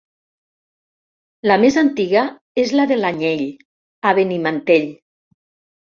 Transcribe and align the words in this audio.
La 1.51 1.57
més 1.65 1.77
antiga 1.83 2.23
és 2.63 2.73
la 2.79 2.87
de 2.93 2.97
l'Anyell, 3.03 3.45
a 4.13 4.19
Benimantell. 4.21 4.93